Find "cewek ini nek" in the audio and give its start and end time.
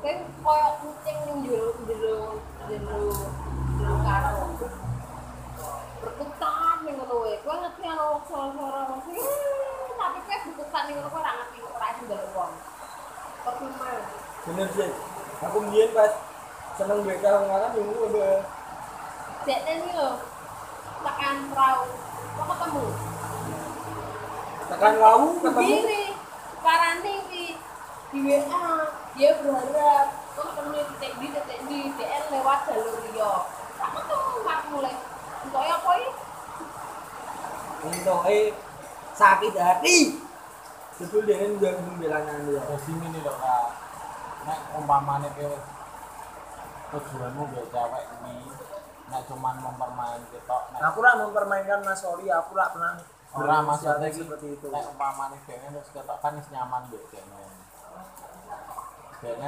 47.72-49.24